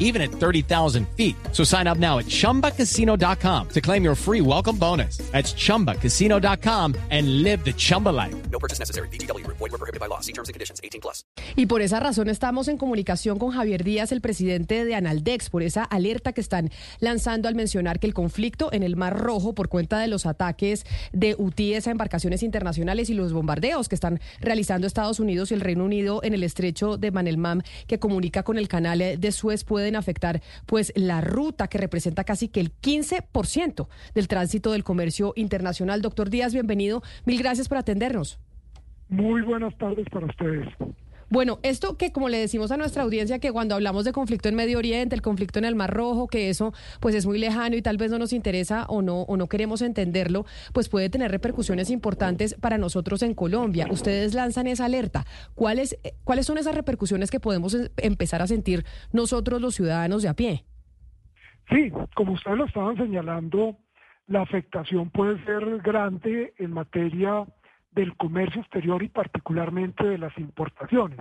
[0.00, 1.36] even at 30,000 feet.
[1.52, 5.18] So sign up now at chumbacasino.com to claim your free welcome bonus.
[5.30, 8.34] That's chumbacasino.com and live the Chumba life.
[8.50, 9.08] No purchase necessary.
[9.08, 9.46] BGW.
[9.46, 10.20] Void were prohibited by law.
[10.20, 10.80] See terms and conditions.
[10.82, 11.24] 18 plus.
[11.56, 15.62] Y por esa razón estamos en comunicación con Javier Díaz, el presidente de Analdex, por
[15.62, 19.68] esa alerta que están lanzando al mencionar que el conflicto en el Mar Rojo por
[19.68, 24.86] cuenta de los ataques de UTIES a embarcaciones internacionales y los bombardeos que están realizando
[24.86, 28.68] Estados Unidos y el Reino Unido en el estrecho de Manelmam que comunica con el
[28.68, 34.28] canal de Suez pueden afectar pues la ruta que representa casi que el 15% del
[34.28, 36.00] tránsito del comercio internacional.
[36.00, 37.02] Doctor Díaz, bienvenido.
[37.26, 38.38] Mil gracias por atendernos.
[39.08, 40.68] Muy buenas tardes para ustedes.
[41.30, 44.56] Bueno, esto que como le decimos a nuestra audiencia que cuando hablamos de conflicto en
[44.56, 47.82] Medio Oriente, el conflicto en el Mar Rojo, que eso pues es muy lejano y
[47.82, 51.88] tal vez no nos interesa o no o no queremos entenderlo, pues puede tener repercusiones
[51.90, 53.86] importantes para nosotros en Colombia.
[53.90, 55.24] Ustedes lanzan esa alerta.
[55.54, 60.28] ¿Cuáles cuáles son esas repercusiones que podemos em, empezar a sentir nosotros los ciudadanos de
[60.30, 60.64] a pie?
[61.68, 63.76] Sí, como ustedes lo estaban señalando,
[64.26, 67.44] la afectación puede ser grande en materia
[67.92, 71.20] del comercio exterior y particularmente de las importaciones,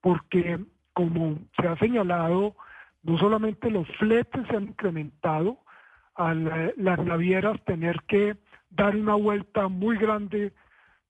[0.00, 0.58] porque
[0.92, 2.54] como se ha señalado,
[3.02, 5.58] no solamente los fletes se han incrementado,
[6.18, 8.36] a las navieras tener que
[8.70, 10.52] dar una vuelta muy grande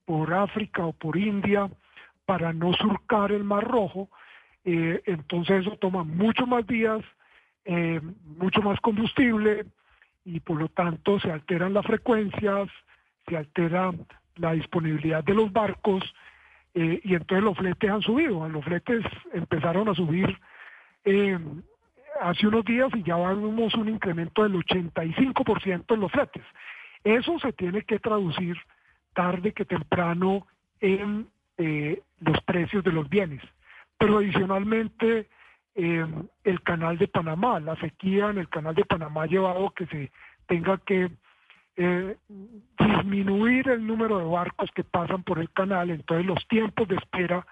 [0.05, 1.71] por África o por India
[2.27, 4.11] para no surcar el Mar Rojo,
[4.65, 7.03] eh, entonces eso toma mucho más días,
[7.65, 8.03] eh,
[8.39, 9.65] mucho más combustible
[10.27, 12.69] y por lo tanto se alteran las frecuencias,
[13.27, 13.93] se altera
[14.39, 16.03] la disponibilidad de los barcos
[16.75, 18.49] eh, y entonces los fletes han subido.
[18.49, 20.39] Los fletes empezaron a subir
[21.05, 21.39] eh,
[22.21, 26.45] hace unos días y ya vamos un incremento del 85% en los fletes.
[27.05, 28.57] Eso se tiene que traducir
[29.15, 30.47] tarde que temprano
[30.81, 31.27] en
[31.57, 33.43] eh, los precios de los bienes.
[33.99, 35.29] Pero adicionalmente
[35.75, 40.11] el canal de Panamá, la sequía en el canal de Panamá ha llevado que se
[40.49, 41.09] tenga que
[41.81, 42.17] eh,
[42.77, 47.47] disminuir el número de barcos que pasan por el canal, entonces los tiempos de espera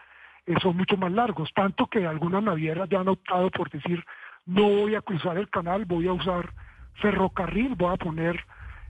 [0.46, 4.04] eh, son mucho más largos, tanto que algunas navieras ya han optado por decir,
[4.44, 6.50] no voy a cruzar el canal, voy a usar
[6.94, 8.44] ferrocarril, voy a poner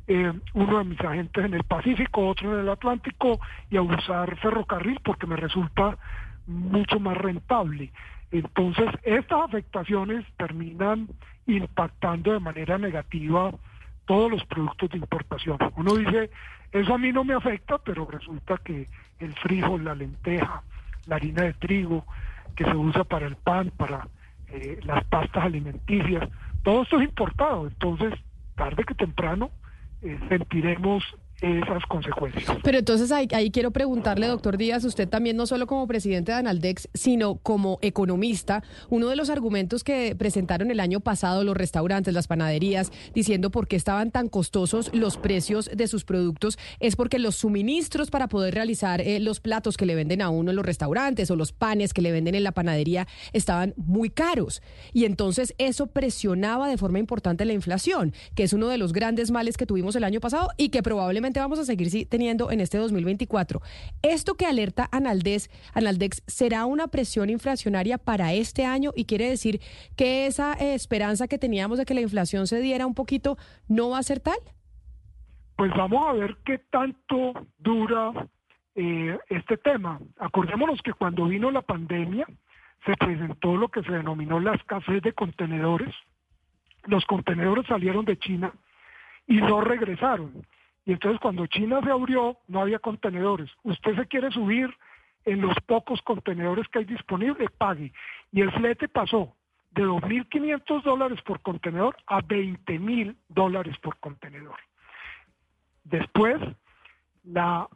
[0.07, 3.39] eh, uno de mis agentes en el Pacífico, otro en el Atlántico,
[3.69, 5.99] y a usar ferrocarril porque me resulta
[6.47, 7.93] mucho más rentable.
[8.31, 11.09] Entonces, estas afectaciones terminan
[11.47, 13.53] impactando de manera negativa
[14.07, 15.59] todos los productos de importación.
[15.77, 16.31] Uno dice,
[16.73, 20.63] eso a mí no me afecta, pero resulta que el frijol, la lenteja,
[21.07, 22.07] la harina de trigo,
[22.55, 24.09] que se usa para el pan, para
[24.49, 26.29] eh, las pastas alimenticias,
[26.63, 27.67] todo esto es importado.
[27.67, 28.15] Entonces,
[28.55, 29.51] tarde que temprano,
[30.03, 31.05] eh, sentiremos
[31.41, 32.45] esas consecuencias.
[32.63, 36.89] Pero entonces ahí, quiero preguntarle, doctor Díaz, usted también no solo como presidente de Analdex,
[36.95, 42.27] sino como economista, uno de los argumentos que presentaron el año pasado los restaurantes, las
[42.27, 47.37] panaderías, diciendo por qué estaban tan costosos los precios de sus productos, es porque los
[47.37, 51.31] suministros para poder realizar eh, los platos que le venden a uno en los restaurantes
[51.31, 54.63] o los panes que le venden en la panadería estaban muy caros.
[54.93, 59.31] Y entonces eso presionaba de forma importante la inflación, que es uno de los grandes
[59.31, 62.79] males que tuvimos el año pasado y que probablemente vamos a seguir teniendo en este
[62.79, 63.61] 2024.
[64.03, 69.61] Esto que alerta Analdex, Analdex será una presión inflacionaria para este año y quiere decir
[69.97, 73.37] que esa esperanza que teníamos de que la inflación se diera un poquito
[73.69, 74.39] no va a ser tal.
[75.57, 78.29] Pues vamos a ver qué tanto dura
[78.75, 79.99] eh, este tema.
[80.19, 82.27] Acordémonos que cuando vino la pandemia
[82.85, 85.95] se presentó lo que se denominó la escasez de contenedores.
[86.85, 88.53] Los contenedores salieron de China
[89.27, 90.47] y no regresaron.
[90.87, 93.51] Y entonces cuando China se abrió, no había contenedores.
[93.65, 94.73] Usted se quiere subir
[95.25, 97.93] en los pocos contenedores que hay disponibles, pague.
[98.33, 99.35] Y el flete pasó
[99.73, 104.57] de 2.500 dólares por contenedor a 20.000 dólares por contenedor.
[105.83, 106.41] Después,
[107.25, 107.69] la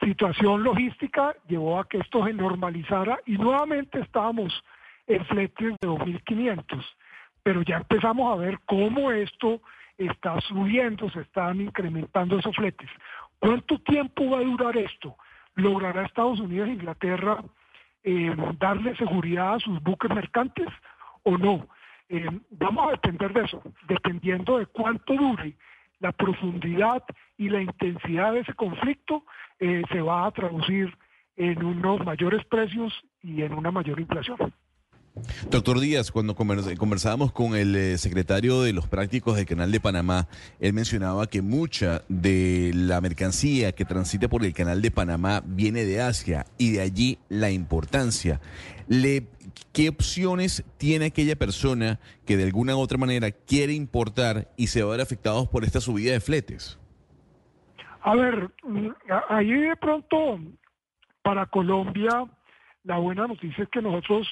[0.00, 4.64] situación logística llevó a que esto se normalizara y nuevamente estábamos
[5.06, 6.84] en fletes de 2.500.
[7.42, 9.60] Pero ya empezamos a ver cómo esto
[10.06, 12.88] está subiendo, se están incrementando esos fletes.
[13.38, 15.16] ¿Cuánto tiempo va a durar esto?
[15.54, 17.42] ¿Logrará Estados Unidos e Inglaterra
[18.02, 20.68] eh, darle seguridad a sus buques mercantes
[21.22, 21.68] o no?
[22.08, 25.54] Eh, vamos a depender de eso, dependiendo de cuánto dure
[26.00, 27.02] la profundidad
[27.36, 29.24] y la intensidad de ese conflicto,
[29.58, 30.96] eh, se va a traducir
[31.36, 32.92] en unos mayores precios
[33.22, 34.52] y en una mayor inflación.
[35.50, 40.28] Doctor Díaz, cuando conversábamos con el eh, secretario de los prácticos del Canal de Panamá,
[40.60, 45.84] él mencionaba que mucha de la mercancía que transita por el Canal de Panamá viene
[45.84, 48.40] de Asia y de allí la importancia.
[49.72, 54.82] ¿Qué opciones tiene aquella persona que de alguna u otra manera quiere importar y se
[54.82, 56.78] va a ver afectados por esta subida de fletes?
[58.02, 58.88] A ver, mm,
[59.28, 60.40] ahí de pronto
[61.22, 62.24] para Colombia
[62.84, 64.26] la buena noticia es que nosotros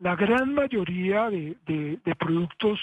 [0.00, 2.80] la gran mayoría de, productos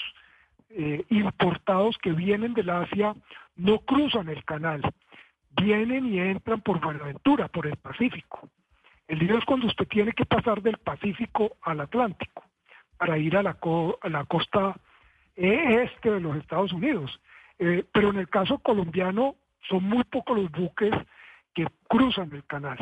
[0.70, 3.14] eh, importados que vienen del Asia
[3.56, 4.82] no cruzan el canal,
[5.60, 8.48] vienen y entran por Buenaventura, por el Pacífico.
[9.08, 12.44] El lío es cuando usted tiene que pasar del Pacífico al Atlántico
[12.96, 14.76] para ir a la, costa
[15.34, 17.20] este de los Estados Unidos.
[17.58, 19.34] Eh, pero en el caso colombiano
[19.68, 20.94] son muy pocos los buques
[21.54, 22.78] que cruzan el canal.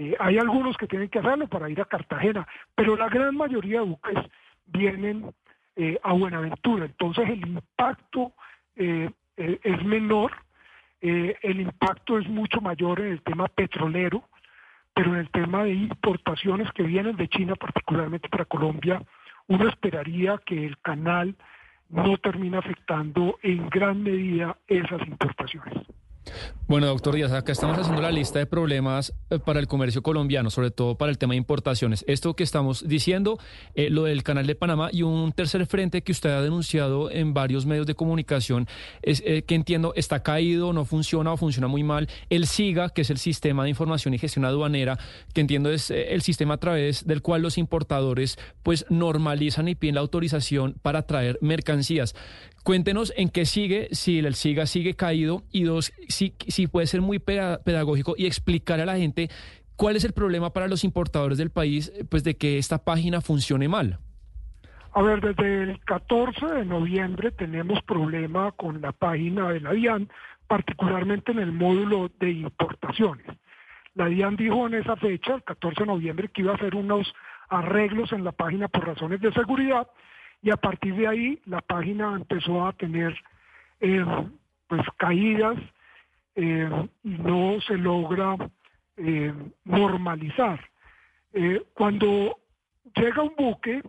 [0.00, 3.80] Eh, hay algunos que tienen que hacerlo para ir a Cartagena, pero la gran mayoría
[3.80, 4.16] de buques
[4.64, 5.30] vienen
[5.76, 6.86] eh, a Buenaventura.
[6.86, 8.32] Entonces el impacto
[8.76, 10.32] eh, es menor,
[11.02, 14.24] el impacto es mucho mayor en el tema petrolero,
[14.94, 19.02] pero en el tema de importaciones que vienen de China, particularmente para Colombia,
[19.48, 21.36] uno esperaría que el canal
[21.90, 25.86] no termine afectando en gran medida esas importaciones.
[26.70, 30.50] Bueno, doctor Díaz, acá estamos haciendo la lista de problemas eh, para el comercio colombiano,
[30.50, 32.04] sobre todo para el tema de importaciones.
[32.06, 33.40] Esto que estamos diciendo,
[33.74, 37.34] eh, lo del canal de Panamá y un tercer frente que usted ha denunciado en
[37.34, 38.68] varios medios de comunicación,
[39.02, 42.08] es eh, que entiendo está caído, no funciona o funciona muy mal.
[42.28, 44.96] El SIGA, que es el Sistema de Información y Gestión Aduanera,
[45.34, 49.96] que entiendo es el sistema a través del cual los importadores pues normalizan y piden
[49.96, 52.14] la autorización para traer mercancías.
[52.62, 57.00] Cuéntenos en qué sigue, si el SIGA sigue caído y dos, si, si puede ser
[57.00, 59.28] muy pedagógico y explicar a la gente
[59.76, 63.66] cuál es el problema para los importadores del país, pues de que esta página funcione
[63.66, 63.98] mal.
[64.92, 70.08] A ver, desde el 14 de noviembre tenemos problema con la página de la DIAN,
[70.48, 73.26] particularmente en el módulo de importaciones.
[73.94, 77.14] La DIAN dijo en esa fecha, el 14 de noviembre, que iba a hacer unos
[77.48, 79.88] arreglos en la página por razones de seguridad
[80.42, 83.16] y a partir de ahí la página empezó a tener
[83.80, 84.04] eh,
[84.68, 85.56] pues caídas
[86.34, 88.36] eh, y no se logra
[88.96, 89.32] eh,
[89.64, 90.60] normalizar.
[91.74, 92.38] cuando
[92.94, 93.82] llega un buque,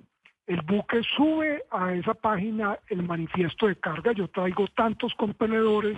[0.47, 5.97] el buque sube a esa página el manifiesto de carga, yo traigo tantos contenedores,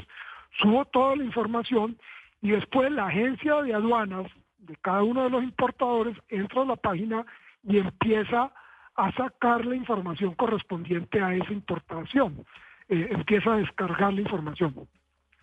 [0.59, 1.97] subo toda la información
[2.41, 6.75] y después la agencia de aduanas de cada uno de los importadores entra a la
[6.75, 7.25] página
[7.63, 8.51] y empieza
[8.95, 12.45] a sacar la información correspondiente a esa importación,
[12.89, 14.87] eh, empieza a descargar la información.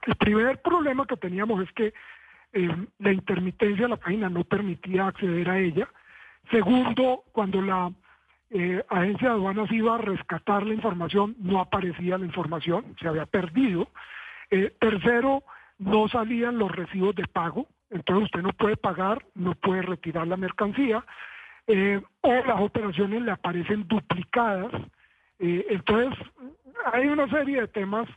[0.06, 1.92] El primer problema que teníamos es que
[2.52, 5.88] eh, la intermitencia de la página no permitía acceder a ella.
[6.50, 7.92] Segundo, cuando la
[8.50, 13.26] eh, agencia de aduanas iba a rescatar la información, no aparecía la información, se había
[13.26, 13.88] perdido.
[14.80, 15.44] tercero,
[15.78, 20.36] no salían los recibos de pago, entonces usted no puede pagar, no puede retirar la
[20.36, 21.04] mercancía.
[21.66, 24.72] Eh, o las operaciones le aparecen duplicadas.
[25.38, 26.18] Eh, entonces,
[26.92, 28.08] hay una serie de temas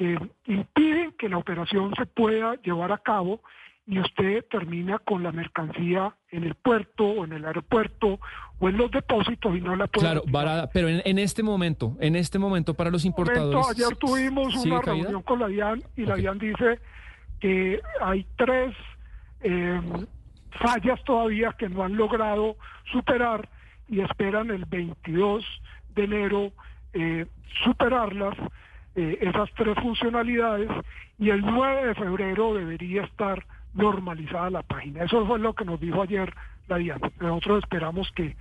[0.00, 3.42] que impiden que la operación se pueda llevar a cabo
[3.86, 8.18] y usted termina con la mercancía en el puerto o en el aeropuerto
[8.58, 10.06] o en los depósitos y no la puede.
[10.06, 13.62] Claro, varada, pero en, este momento, en este momento para los importadores.
[13.72, 16.78] ayer tuvimos una reunión con la DIAN y la DIAN dice
[17.38, 18.74] que hay tres
[19.42, 19.82] eh,
[20.52, 22.56] fallas todavía que no han logrado
[22.90, 23.50] superar
[23.86, 25.44] y esperan el 22
[25.94, 26.52] de enero
[26.94, 27.26] eh,
[27.62, 28.38] superarlas,
[28.94, 30.70] eh, esas tres funcionalidades,
[31.18, 33.44] y el 9 de febrero debería estar
[33.74, 35.04] normalizada la página.
[35.04, 36.32] Eso fue lo que nos dijo ayer
[36.68, 37.00] la DIAN.
[37.20, 38.36] Nosotros esperamos que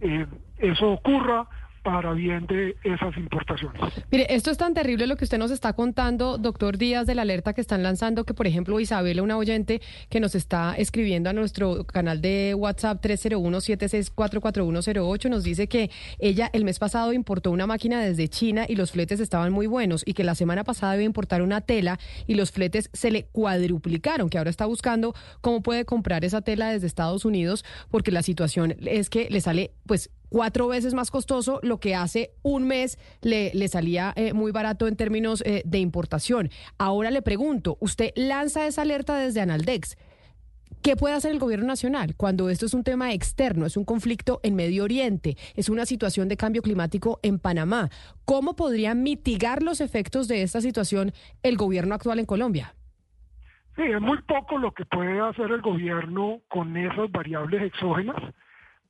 [0.00, 0.26] eh,
[0.58, 1.46] eso ocurra
[1.90, 3.80] para bien de esas importaciones.
[4.12, 7.22] Mire, esto es tan terrible lo que usted nos está contando, doctor Díaz, de la
[7.22, 11.32] alerta que están lanzando, que por ejemplo Isabela, una oyente que nos está escribiendo a
[11.32, 18.00] nuestro canal de WhatsApp 301-7644108, nos dice que ella el mes pasado importó una máquina
[18.00, 21.06] desde China y los fletes estaban muy buenos y que la semana pasada iba a
[21.06, 25.84] importar una tela y los fletes se le cuadruplicaron, que ahora está buscando cómo puede
[25.84, 30.68] comprar esa tela desde Estados Unidos porque la situación es que le sale pues cuatro
[30.68, 34.96] veces más costoso lo que hace un mes le, le salía eh, muy barato en
[34.96, 36.48] términos eh, de importación.
[36.78, 39.98] Ahora le pregunto, usted lanza esa alerta desde Analdex.
[40.82, 44.40] ¿Qué puede hacer el gobierno nacional cuando esto es un tema externo, es un conflicto
[44.42, 47.90] en Medio Oriente, es una situación de cambio climático en Panamá?
[48.24, 52.74] ¿Cómo podría mitigar los efectos de esta situación el gobierno actual en Colombia?
[53.76, 58.16] Sí, es muy poco lo que puede hacer el gobierno con esas variables exógenas,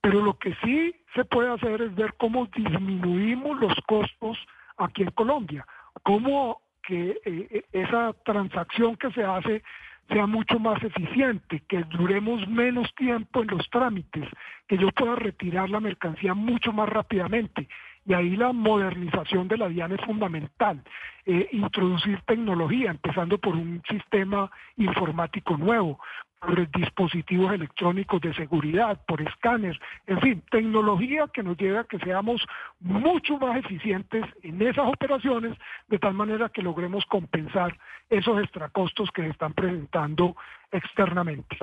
[0.00, 4.38] pero lo que sí se puede hacer es ver cómo disminuimos los costos
[4.78, 5.66] aquí en Colombia,
[6.02, 9.62] cómo que eh, esa transacción que se hace
[10.08, 14.28] sea mucho más eficiente, que duremos menos tiempo en los trámites,
[14.66, 17.68] que yo pueda retirar la mercancía mucho más rápidamente.
[18.06, 20.82] Y ahí la modernización de la DIAN es fundamental.
[21.26, 26.00] Eh, introducir tecnología, empezando por un sistema informático nuevo,
[26.40, 31.98] por dispositivos electrónicos de seguridad, por escáner, en fin, tecnología que nos lleve a que
[31.98, 32.46] seamos
[32.80, 35.56] mucho más eficientes en esas operaciones,
[35.88, 37.78] de tal manera que logremos compensar
[38.08, 40.34] esos extracostos que se están presentando
[40.72, 41.58] externamente.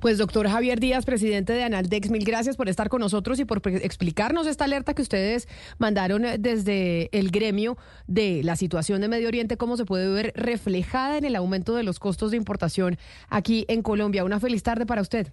[0.00, 3.60] Pues doctor Javier Díaz, presidente de Analdex, mil gracias por estar con nosotros y por
[3.66, 7.76] explicarnos esta alerta que ustedes mandaron eh, desde el gremio
[8.06, 11.82] de la situación de Medio Oriente, cómo se puede ver reflejada en el aumento de
[11.82, 12.96] los costos de importación
[13.28, 14.24] aquí en Colombia.
[14.24, 15.32] Una feliz tarde para usted.